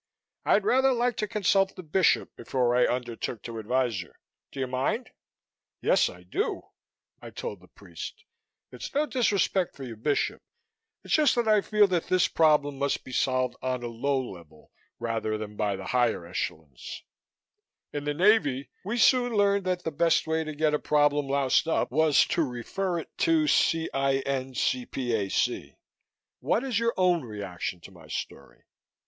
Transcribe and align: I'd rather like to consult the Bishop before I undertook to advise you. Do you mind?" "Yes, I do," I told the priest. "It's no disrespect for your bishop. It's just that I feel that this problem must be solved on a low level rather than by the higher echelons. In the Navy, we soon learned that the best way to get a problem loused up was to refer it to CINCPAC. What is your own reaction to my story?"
I'd 0.45 0.63
rather 0.63 0.93
like 0.93 1.15
to 1.17 1.27
consult 1.27 1.75
the 1.75 1.83
Bishop 1.83 2.35
before 2.35 2.75
I 2.75 2.87
undertook 2.87 3.43
to 3.43 3.59
advise 3.59 4.01
you. 4.01 4.13
Do 4.51 4.59
you 4.59 4.65
mind?" 4.65 5.11
"Yes, 5.79 6.09
I 6.09 6.23
do," 6.23 6.63
I 7.21 7.29
told 7.29 7.59
the 7.59 7.67
priest. 7.67 8.23
"It's 8.71 8.91
no 8.95 9.05
disrespect 9.05 9.75
for 9.75 9.83
your 9.83 9.97
bishop. 9.97 10.41
It's 11.03 11.13
just 11.13 11.35
that 11.35 11.47
I 11.47 11.61
feel 11.61 11.85
that 11.89 12.05
this 12.07 12.27
problem 12.27 12.79
must 12.79 13.03
be 13.03 13.11
solved 13.11 13.57
on 13.61 13.83
a 13.83 13.89
low 13.89 14.19
level 14.19 14.71
rather 14.97 15.37
than 15.37 15.55
by 15.55 15.75
the 15.75 15.85
higher 15.85 16.25
echelons. 16.25 17.03
In 17.93 18.03
the 18.05 18.15
Navy, 18.15 18.71
we 18.83 18.97
soon 18.97 19.33
learned 19.35 19.65
that 19.65 19.83
the 19.83 19.91
best 19.91 20.25
way 20.25 20.43
to 20.43 20.55
get 20.55 20.73
a 20.73 20.79
problem 20.79 21.27
loused 21.27 21.67
up 21.67 21.91
was 21.91 22.25
to 22.29 22.41
refer 22.41 22.97
it 22.97 23.15
to 23.19 23.45
CINCPAC. 23.45 25.77
What 26.39 26.63
is 26.63 26.79
your 26.79 26.95
own 26.97 27.21
reaction 27.21 27.79
to 27.81 27.91
my 27.91 28.07
story?" 28.07 28.63